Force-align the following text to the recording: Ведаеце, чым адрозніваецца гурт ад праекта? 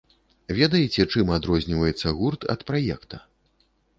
Ведаеце, 0.59 1.01
чым 1.11 1.29
адрозніваецца 1.35 2.15
гурт 2.21 2.41
ад 2.57 2.65
праекта? 2.71 3.23